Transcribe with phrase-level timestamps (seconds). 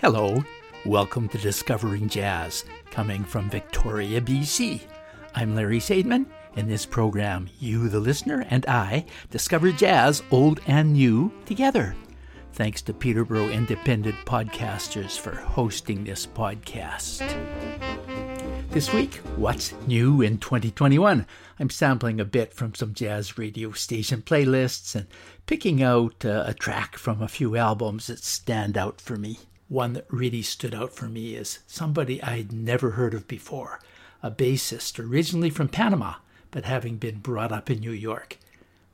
[0.00, 0.42] Hello,
[0.86, 4.80] welcome to Discovering Jazz, coming from Victoria, BC.
[5.34, 6.24] I'm Larry Sadman.
[6.56, 11.94] In this program, you, the listener, and I discover jazz, old and new, together.
[12.54, 17.18] Thanks to Peterborough Independent Podcasters for hosting this podcast.
[18.70, 21.26] This week, what's new in 2021?
[21.58, 25.08] I'm sampling a bit from some jazz radio station playlists and
[25.44, 29.40] picking out uh, a track from a few albums that stand out for me.
[29.70, 33.78] One that really stood out for me is somebody I'd never heard of before,
[34.20, 36.14] a bassist originally from Panama,
[36.50, 38.36] but having been brought up in New York.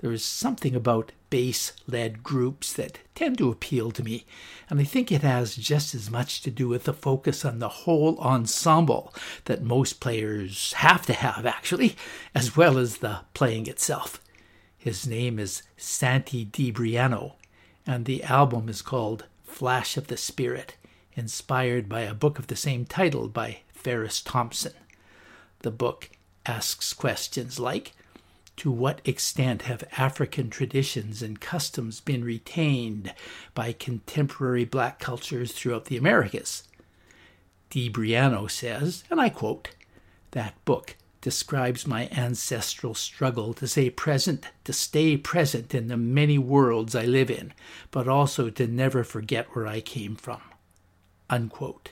[0.01, 4.27] There is something about bass led groups that tend to appeal to me,
[4.69, 7.71] and I think it has just as much to do with the focus on the
[7.71, 9.15] whole ensemble
[9.47, 11.97] that most players have to have, actually,
[12.35, 14.21] as well as the playing itself.
[14.77, 17.37] His name is Santi Debriano,
[17.87, 20.77] and the album is called Flash of the Spirit,
[21.15, 24.75] inspired by a book of the same title by Farris Thompson.
[25.61, 26.11] The book
[26.45, 27.93] asks questions like
[28.59, 33.15] To what extent have African traditions and customs been retained
[33.55, 36.65] by contemporary black cultures throughout the Americas?
[37.71, 39.71] Debriano says, and I quote,
[40.33, 46.39] That book describes my ancestral struggle to stay present, to stay present in the many
[46.39, 47.53] worlds I live in,
[47.91, 50.41] but also to never forget where I came from.
[51.29, 51.91] Unquote.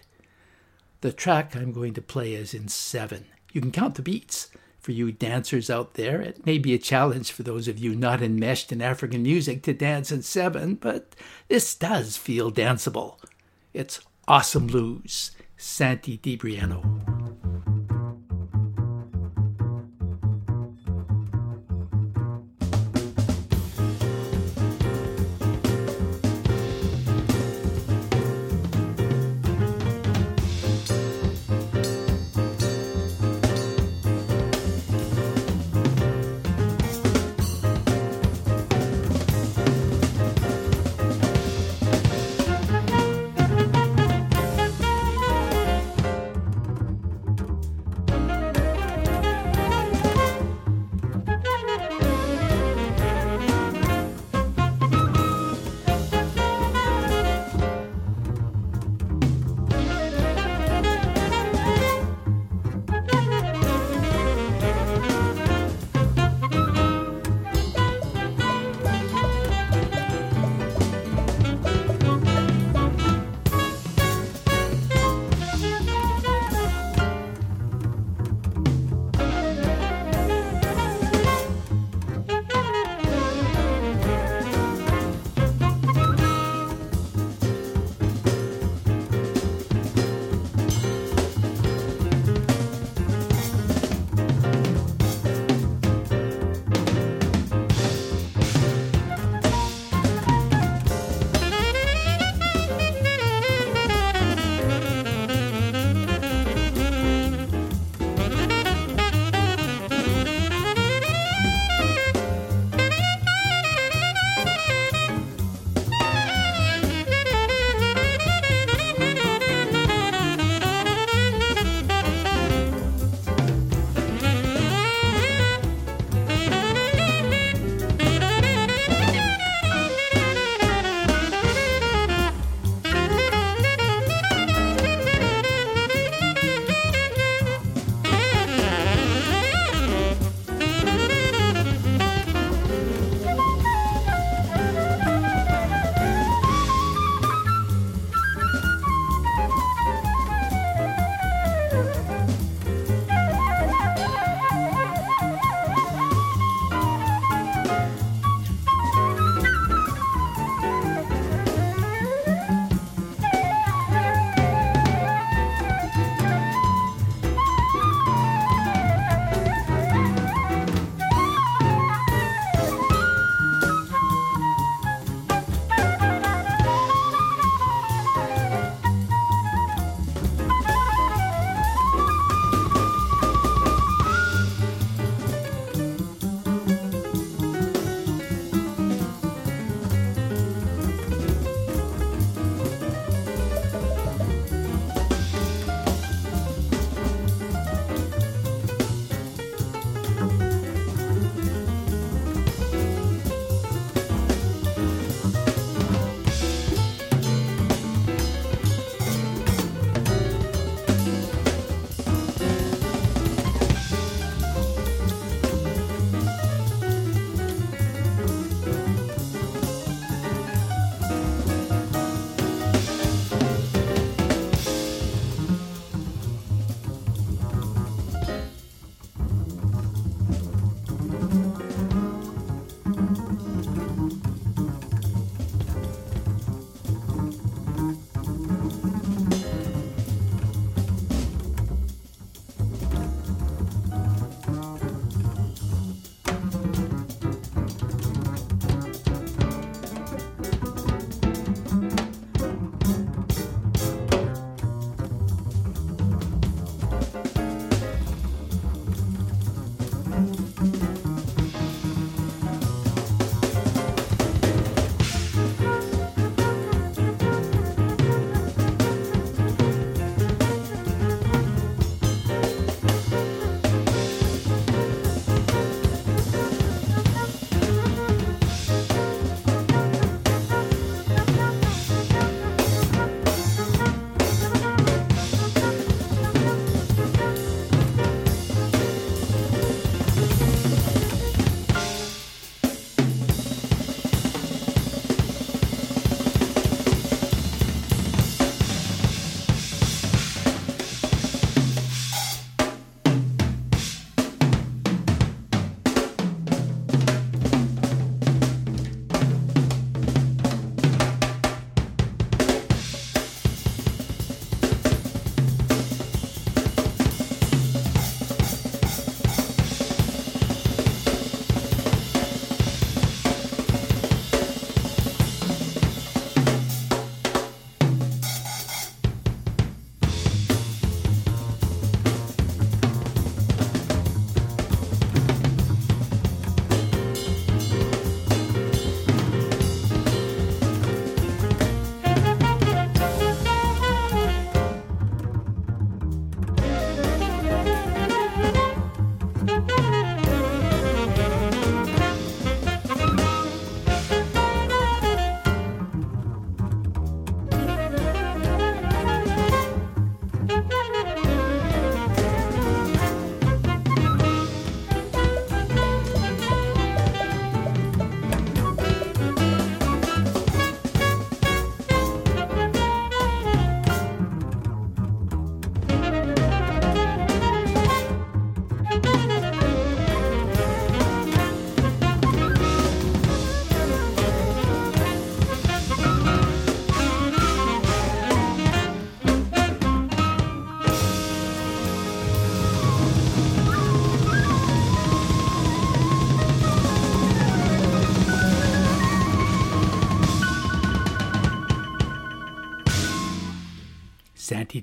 [1.01, 3.25] The track I'm going to play is in seven.
[3.53, 4.51] You can count the beats.
[4.79, 8.23] For you dancers out there, it may be a challenge for those of you not
[8.23, 11.17] enmeshed in African music to dance in seven, but
[11.49, 13.17] this does feel danceable.
[13.73, 16.83] It's Awesome Blues, Santi Debriano.
[16.83, 17.14] Santi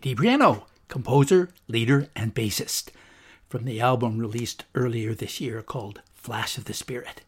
[0.02, 2.90] Debriano, composer, leader, and bassist,
[3.48, 7.22] from the album released earlier this year called Flash of the Spirit.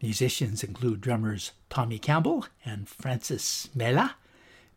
[0.00, 4.14] Musicians include drummers Tommy Campbell and Francis Mela,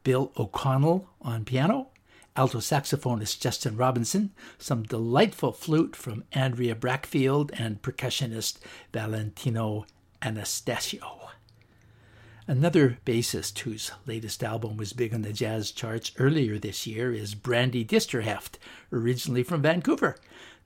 [0.03, 1.89] Bill O'Connell on piano,
[2.35, 8.57] alto saxophonist Justin Robinson, some delightful flute from Andrea Brachfeld, and percussionist
[8.91, 9.85] Valentino
[10.23, 11.26] Anastasio.
[12.49, 17.35] Another bassist whose latest album was big on the jazz charts earlier this year is
[17.35, 18.53] Brandi Disterheft,
[18.89, 20.15] originally from Vancouver.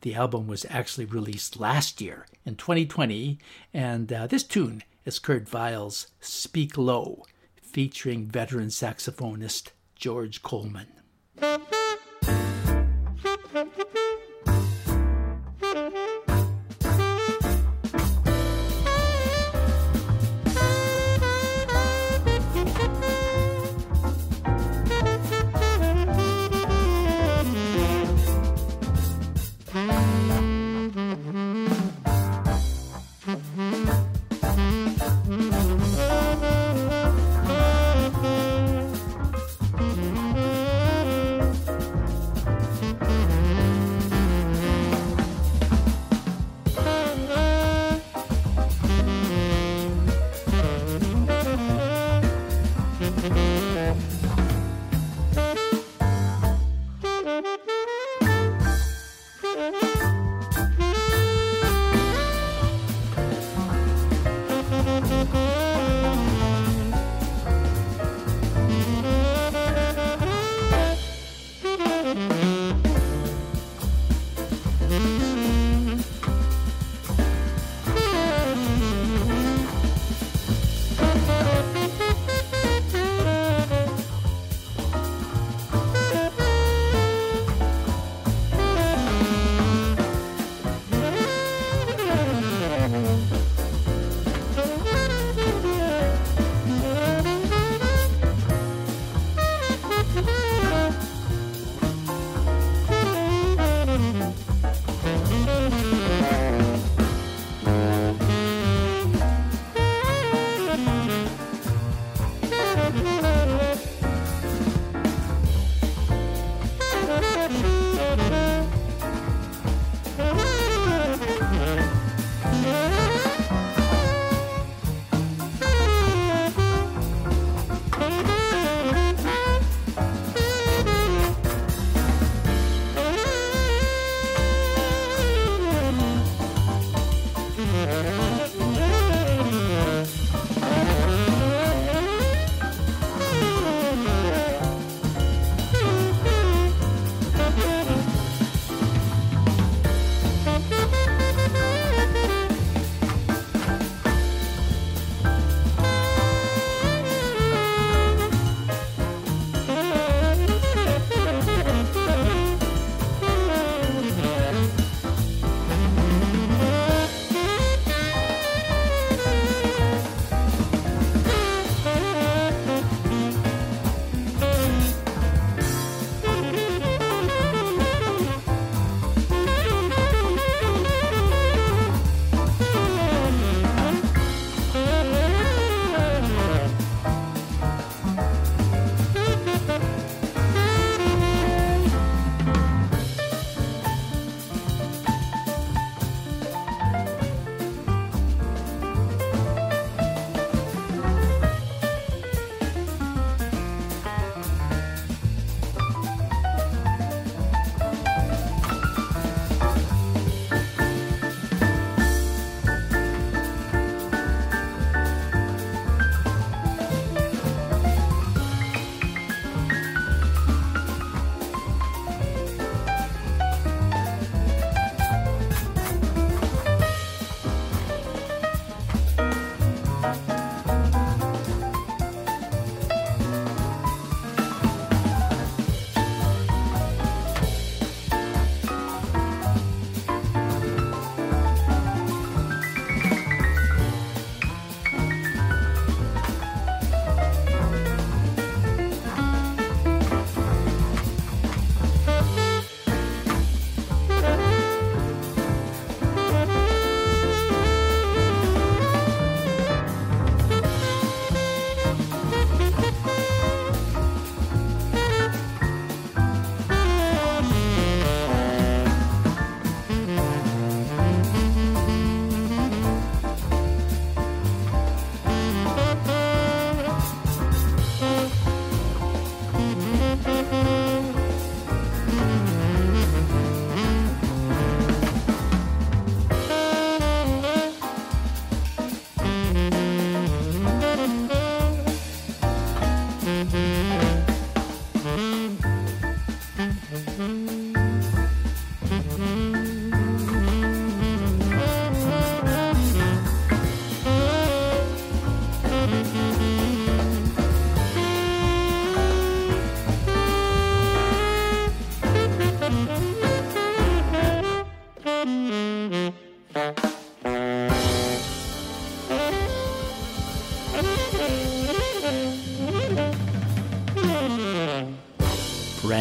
[0.01, 3.39] The album was actually released last year in 2020,
[3.73, 7.23] and uh, this tune is Kurt Weill's Speak Low,
[7.63, 10.85] featuring veteran saxophonist George Coleman.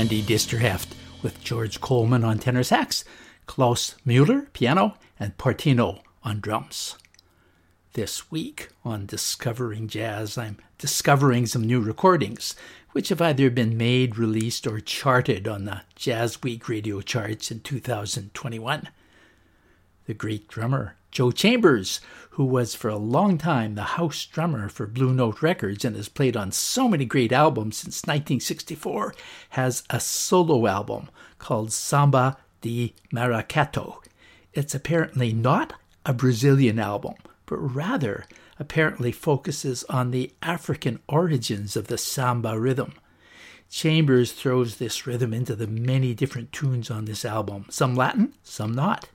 [0.00, 3.04] Brandi Disterheft with George Coleman on tenor sax,
[3.44, 6.96] Klaus Mueller piano, and Portinho on drums.
[7.92, 12.54] This week on Discovering Jazz, I'm discovering some new recordings,
[12.92, 17.60] which have either been made, released, or charted on the Jazz Week radio charts in
[17.60, 18.88] 2021.
[20.06, 22.00] The great drummer Joe Chambers,
[22.40, 26.08] who was for a long time the house drummer for Blue Note Records and has
[26.08, 29.14] played on so many great albums since 1964,
[29.50, 34.02] has a solo album called Samba de Maracatu.
[34.54, 35.74] It's apparently not
[36.06, 38.24] a Brazilian album, but rather
[38.58, 42.94] apparently focuses on the African origins of the samba rhythm.
[43.68, 48.72] Chambers throws this rhythm into the many different tunes on this album, some Latin, some
[48.72, 49.10] not.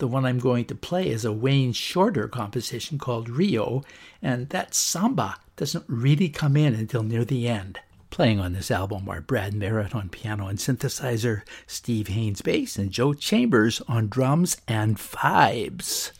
[0.00, 3.84] The one I'm going to play is a Wayne Shorter composition called Rio,
[4.22, 7.80] and that samba doesn't really come in until near the end.
[8.08, 12.90] Playing on this album are Brad Merritt on piano and synthesizer, Steve Haynes bass, and
[12.90, 16.12] Joe Chambers on drums and vibes.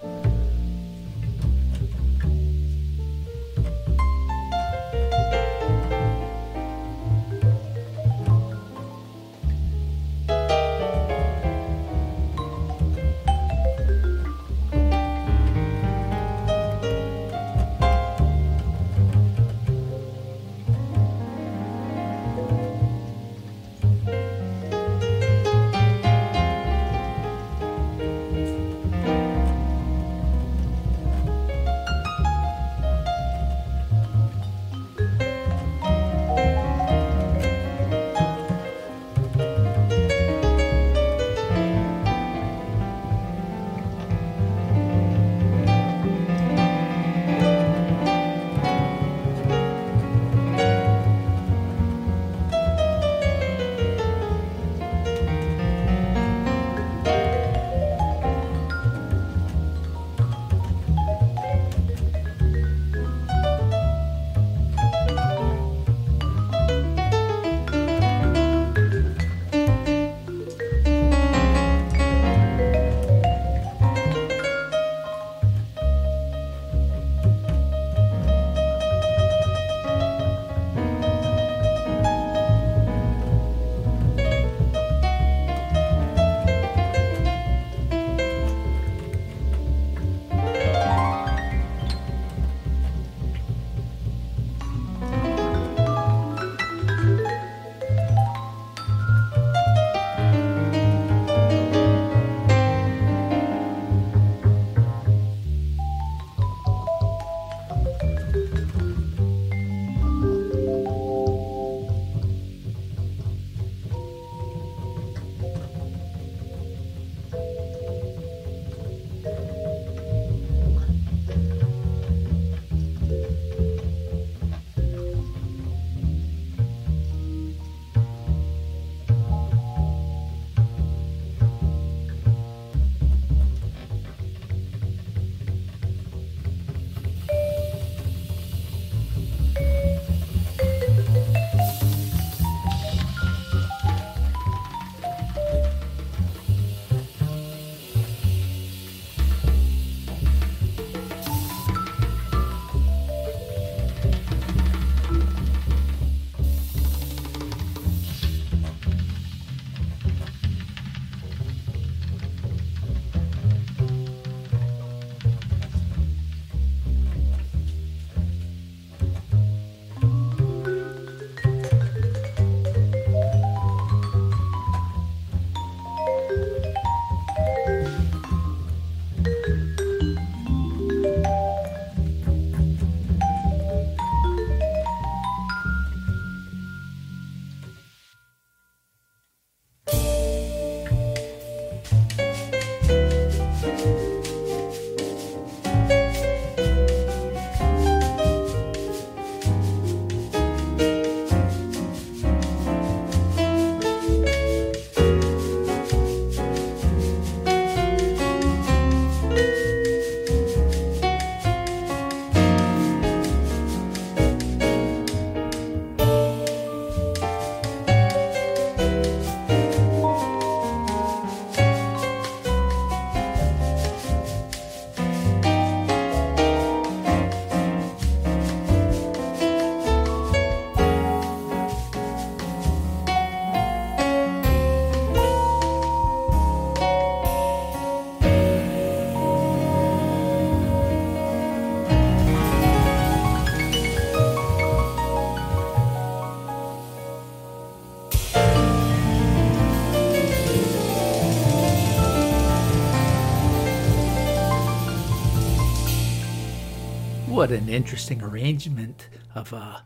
[257.51, 259.83] What an interesting arrangement of a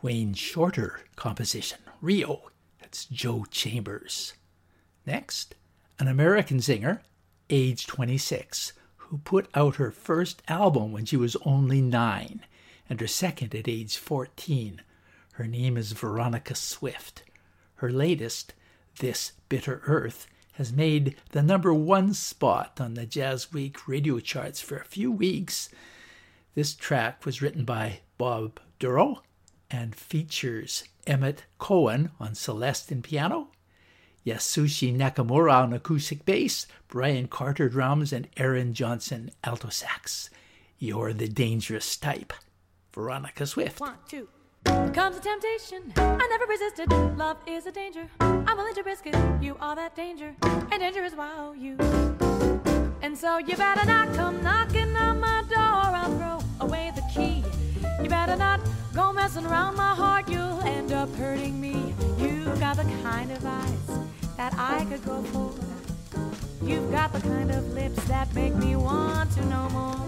[0.00, 2.50] Wayne Shorter composition, Rio.
[2.80, 4.32] That's Joe Chambers.
[5.04, 5.54] Next,
[5.98, 7.02] an American singer,
[7.50, 12.40] age 26, who put out her first album when she was only nine
[12.88, 14.80] and her second at age 14.
[15.32, 17.22] Her name is Veronica Swift.
[17.76, 18.54] Her latest,
[18.98, 24.62] This Bitter Earth, has made the number one spot on the Jazz Week radio charts
[24.62, 25.68] for a few weeks.
[26.54, 29.22] This track was written by Bob Dorough
[29.72, 33.48] and features Emmet Cohen on Celeste and piano,
[34.24, 40.30] Yasushi Nakamura on acoustic bass, Bryan Carter drums, and Aaron Johnson alto sax.
[40.78, 42.32] You're the dangerous type.
[42.92, 43.80] Veronica Swift.
[43.80, 44.28] One, two.
[44.64, 46.88] Comes a temptation, I never resisted.
[47.18, 49.16] Love is a danger, I'm willing to risk it.
[49.42, 51.76] You are that danger, and danger is wow you.
[53.02, 57.44] And so you better not come knocking on my door, I'll throw away the key.
[58.02, 58.60] You better not
[58.94, 61.94] go messing around my heart, you'll end up hurting me.
[62.18, 63.98] You've got the kind of eyes
[64.36, 65.52] that I could go for.
[66.62, 70.00] You've got the kind of lips that make me want to know more.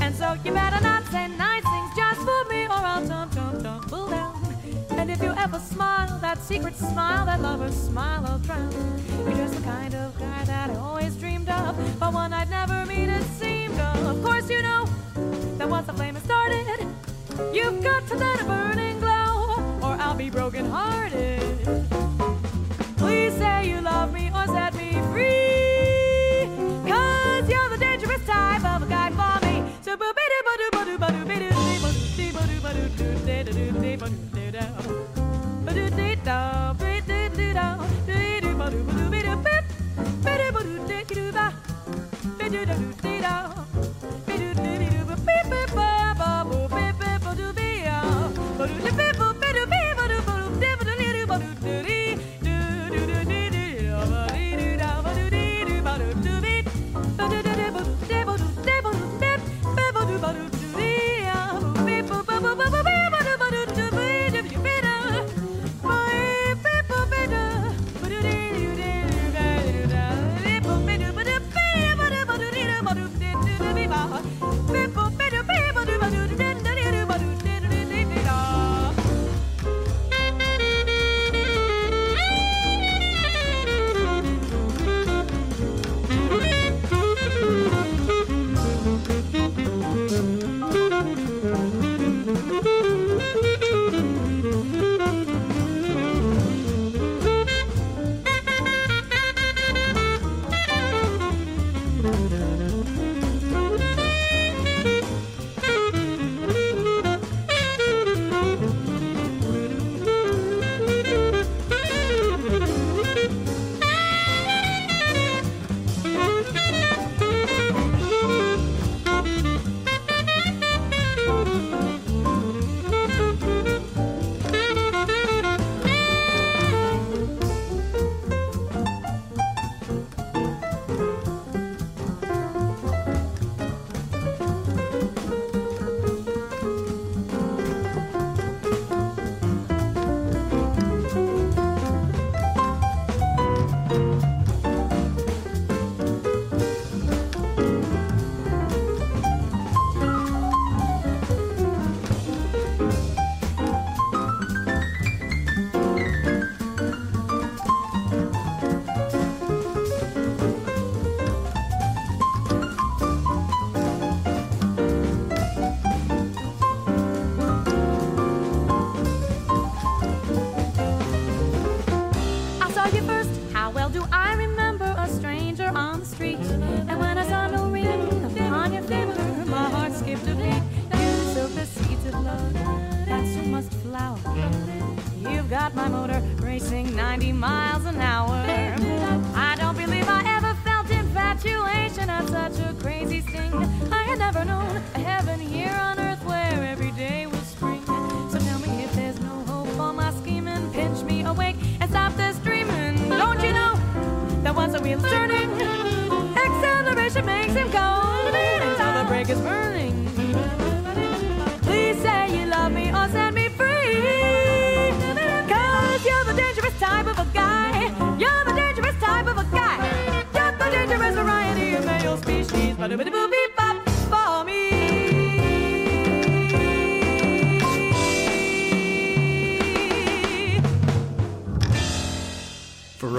[0.00, 3.62] And so you better not say nice things just for me, or I'll tum tum
[3.62, 4.34] tumble down.
[4.90, 8.72] And if you ever smile, that secret smile, that lover's smile, I'll drown.
[9.24, 12.86] You're just the kind of guy that I always dreamed of, but one I'd never
[12.86, 14.16] meet, it seemed of.
[14.16, 14.83] Of course, you know
[18.08, 21.40] to let it burning glow, or I'll be broken hearted.
[22.96, 26.46] Please say you love me or set me free.
[26.90, 29.64] Cause you're the dangerous type of a guy for me.
[29.82, 32.74] So boo boo boo boo boo boo boo boo boo boo boo boo boo boo
[43.26, 43.63] I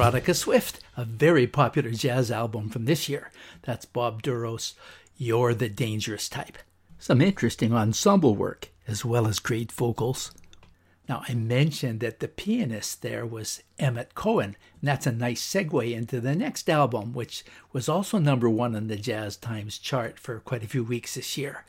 [0.06, 3.32] Veronica Swift, a very popular jazz album from this year.
[3.64, 4.76] That's Bob Dorough's,
[5.18, 6.60] You're the Dangerous Type.
[7.00, 10.32] Some interesting ensemble work, as well as great vocals.
[11.10, 15.92] Now, I mentioned that the pianist there was Emmet Cohen, and that's a nice segue
[15.92, 20.40] into the next album, which was also number one on the Jazz Times chart for
[20.40, 21.66] quite a few weeks this year.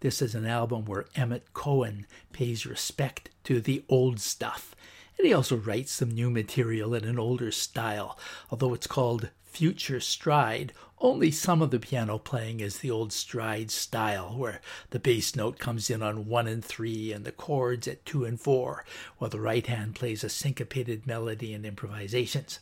[0.00, 4.76] This is an album where Emmet Cohen pays respect to the old stuff.
[5.18, 8.16] And he also writes some new material in an older style,
[8.50, 10.72] although it's called Future Stride.
[11.00, 15.58] Only some of the piano playing is the old stride style, where the bass note
[15.58, 18.84] comes in on one and three and the chords at two and four,
[19.18, 22.60] while the right hand plays a syncopated melody and improvisations.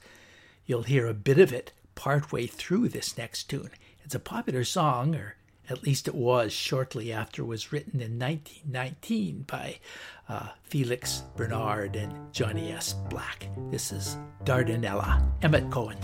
[0.64, 3.70] You'll hear a bit of it partway through this next tune.
[4.04, 5.36] It's a popular song, or
[5.68, 9.78] at least it was shortly after it was written in 1919 by
[10.28, 12.94] uh, Felix Bernard and Johnny S.
[13.10, 13.48] Black.
[13.70, 15.98] This is Dardanella, Emmet Cohen.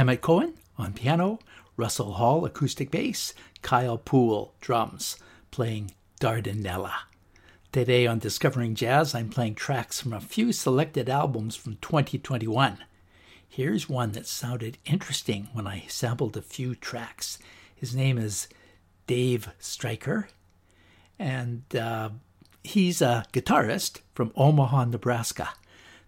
[0.00, 1.38] Emmet Cohen on piano,
[1.76, 5.18] Russell Hall acoustic bass, Kyle Poole drums,
[5.50, 6.92] playing Dardanella.
[7.70, 12.78] Today on Discovering Jazz, I'm playing tracks from a few selected albums from 2021.
[13.46, 17.38] Here's one that sounded interesting when I sampled a few tracks.
[17.76, 18.48] His name is
[19.06, 20.30] Dave Stryker,
[21.18, 22.08] and uh,
[22.64, 25.50] he's a guitarist from Omaha, Nebraska.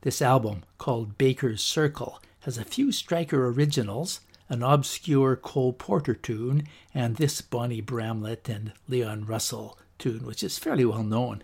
[0.01, 6.65] This album, called Baker's Circle, has a few Stryker originals, an obscure Cole Porter tune,
[6.95, 11.43] and this Bonnie Bramlett and Leon Russell tune, which is fairly well known.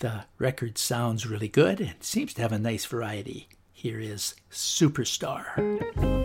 [0.00, 3.48] The record sounds really good and seems to have a nice variety.
[3.72, 6.21] Here is Superstar.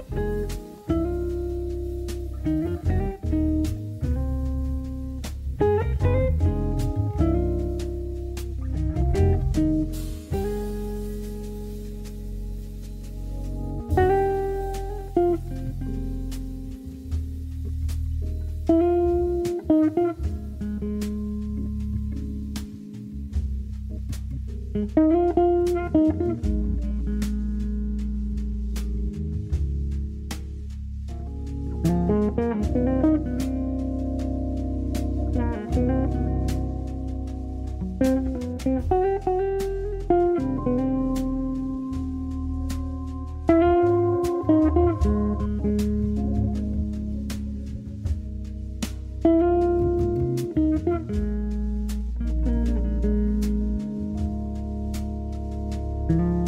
[56.07, 56.46] Steve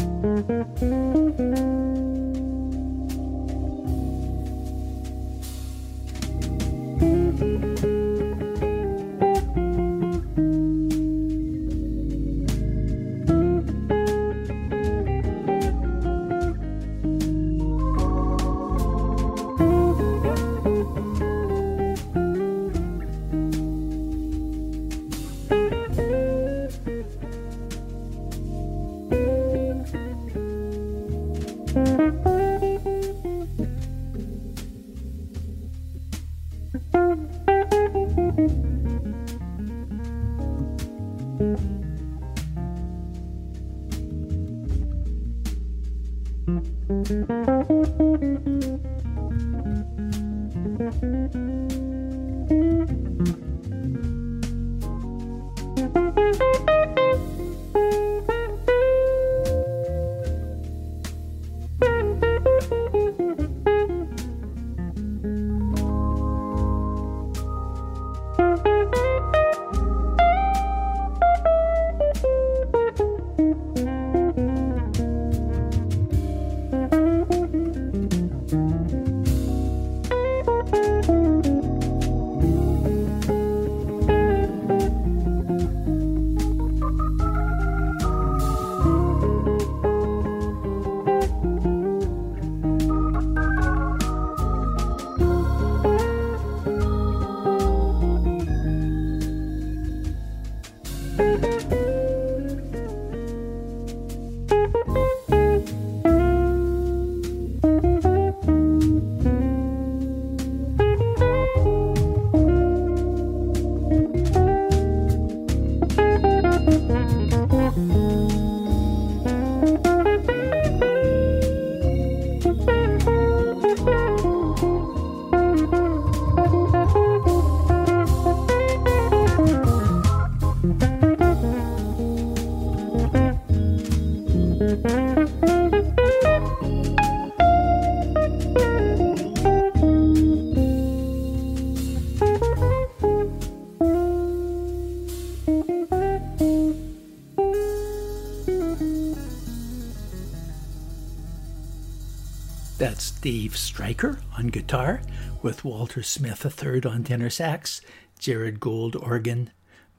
[154.70, 155.02] guitar,
[155.42, 157.82] with Walter Smith III on tenor sax,
[158.20, 159.50] Jared Gold organ,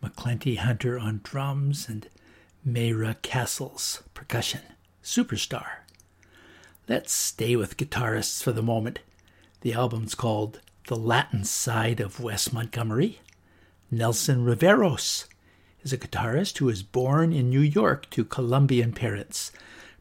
[0.00, 2.08] McClenty Hunter on drums, and
[2.64, 4.60] Mayra Casales percussion.
[5.02, 5.78] Superstar.
[6.88, 9.00] Let's stay with guitarists for the moment.
[9.62, 13.18] The album's called The Latin Side of Wes Montgomery.
[13.90, 15.26] Nelson Riveros
[15.82, 19.50] is a guitarist who was born in New York to Colombian parents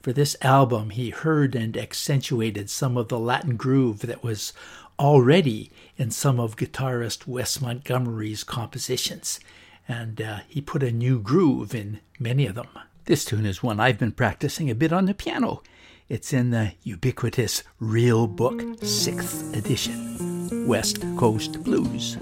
[0.01, 4.53] for this album, he heard and accentuated some of the Latin groove that was
[4.97, 9.39] already in some of guitarist Wes Montgomery's compositions,
[9.87, 12.67] and uh, he put a new groove in many of them.
[13.05, 15.63] This tune is one I've been practicing a bit on the piano.
[16.07, 22.17] It's in the ubiquitous Real Book 6th edition, West Coast Blues.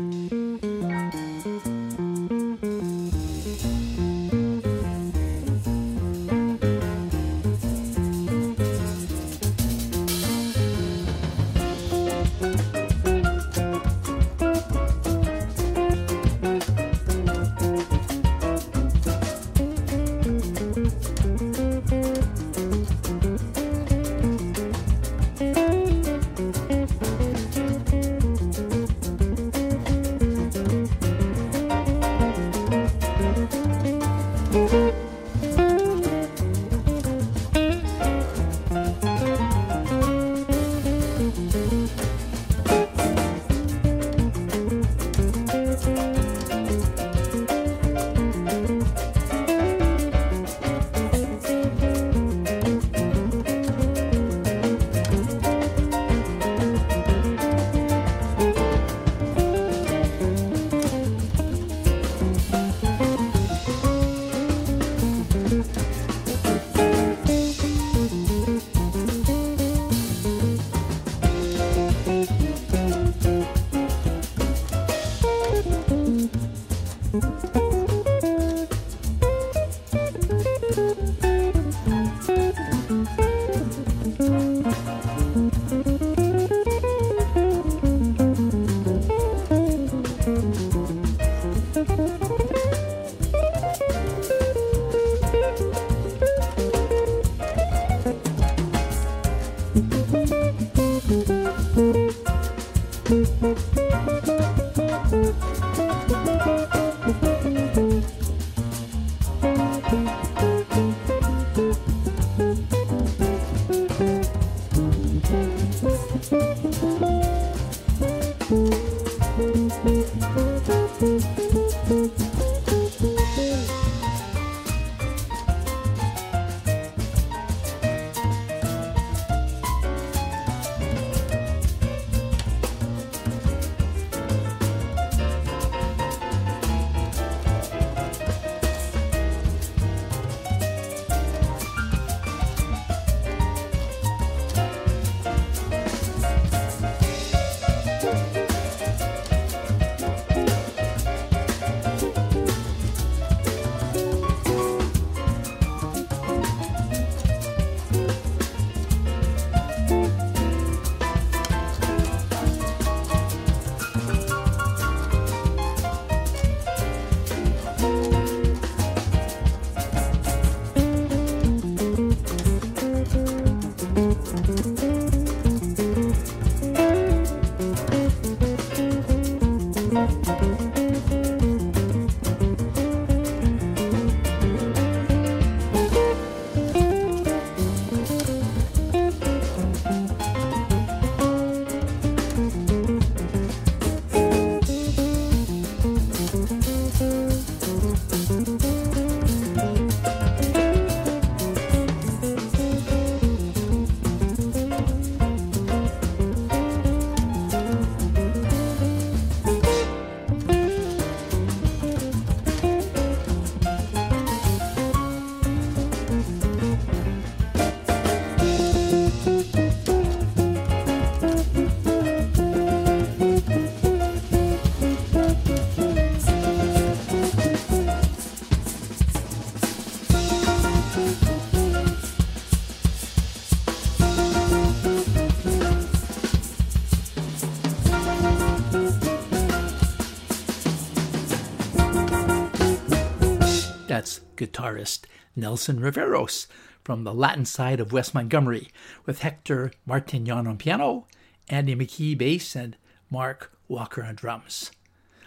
[244.37, 246.47] Guitarist Nelson Riveros
[246.83, 248.69] from the Latin side of Wes Montgomery,
[249.05, 251.05] with Hector Martignon on piano,
[251.49, 252.77] Andy McKee bass, and
[253.09, 254.71] Mark Walker on drums.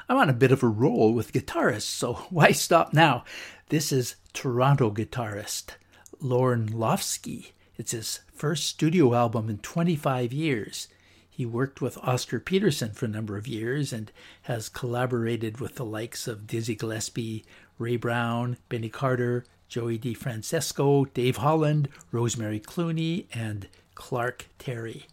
[0.08, 3.24] I'm on a bit of a roll with guitarists, so why stop now?
[3.68, 5.72] This is Toronto guitarist
[6.20, 7.52] Lorne Lofsky.
[7.76, 10.88] It's his first studio album in 25 years.
[11.28, 14.10] He worked with Oscar Peterson for a number of years and
[14.42, 17.44] has collaborated with the likes of Dizzy Gillespie,
[17.80, 25.06] Ray Brown, Benny Carter, Joey DeFrancesco, Dave Holland, Rosemary Clooney, and Clark Terry.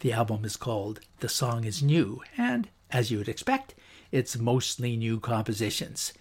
[0.00, 3.74] The album is called The Song is New, and as you would expect,
[4.12, 6.12] it's mostly new compositions.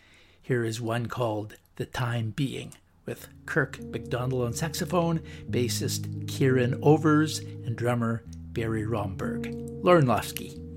[0.41, 2.73] Here is one called The Time Being
[3.05, 5.19] with Kirk MacDonald on saxophone,
[5.49, 8.23] bassist Kieran Overs, and drummer
[8.53, 9.51] Barry Romberg.
[9.83, 10.68] Lofsky.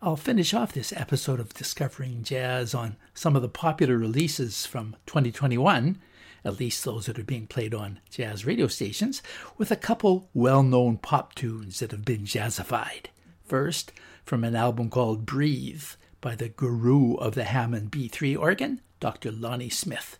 [0.00, 4.94] I'll finish off this episode of Discovering Jazz on some of the popular releases from
[5.06, 5.98] 2021,
[6.44, 9.22] at least those that are being played on jazz radio stations,
[9.56, 13.06] with a couple well known pop tunes that have been jazzified.
[13.44, 13.92] First,
[14.24, 15.84] from an album called Breathe
[16.20, 19.32] by the guru of the Hammond B3 organ, Dr.
[19.32, 20.18] Lonnie Smith.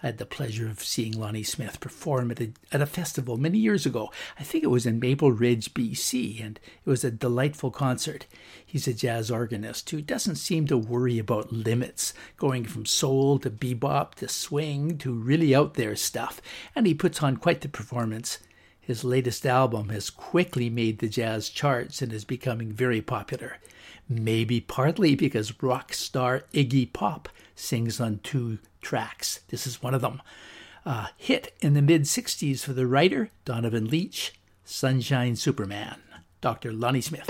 [0.00, 3.58] I had the pleasure of seeing Lonnie Smith perform at a, at a festival many
[3.58, 4.12] years ago.
[4.38, 8.26] I think it was in Maple Ridge, BC, and it was a delightful concert.
[8.64, 13.50] He's a jazz organist who doesn't seem to worry about limits, going from soul to
[13.50, 16.40] bebop to swing to really out there stuff,
[16.76, 18.38] and he puts on quite the performance.
[18.80, 23.58] His latest album has quickly made the jazz charts and is becoming very popular.
[24.08, 29.40] Maybe partly because rock star Iggy Pop sings on two tracks.
[29.48, 30.22] This is one of them.
[30.86, 34.32] A hit in the mid 60s for the writer Donovan Leitch,
[34.64, 36.00] Sunshine Superman.
[36.40, 36.72] Dr.
[36.72, 37.28] Lonnie Smith.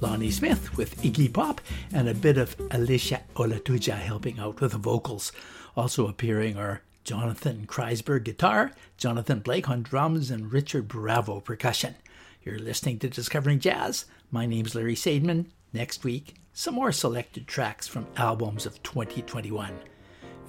[0.00, 1.60] Lonnie Smith with Iggy Pop
[1.92, 5.32] and a bit of Alicia Olatuja helping out with the vocals.
[5.76, 11.94] Also appearing are Jonathan Kreisberg guitar, Jonathan Blake on drums, and Richard Bravo percussion.
[12.42, 14.04] You're listening to Discovering Jazz.
[14.30, 15.46] My name's Larry Sadman.
[15.72, 19.72] Next week, some more selected tracks from albums of 2021.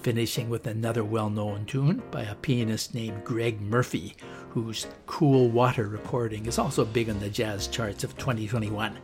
[0.01, 4.15] Finishing with another well known tune by a pianist named Greg Murphy,
[4.49, 8.97] whose Cool Water recording is also big on the jazz charts of 2021.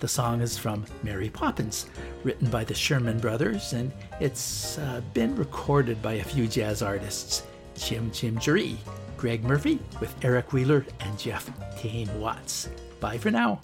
[0.00, 1.86] The song is from Mary Poppins,
[2.24, 7.44] written by the Sherman Brothers, and it's uh, been recorded by a few jazz artists
[7.76, 8.76] Chim Chim Cher-ee,
[9.16, 12.68] Greg Murphy with Eric Wheeler, and Jeff Tain Watts.
[13.00, 13.60] Bye for now.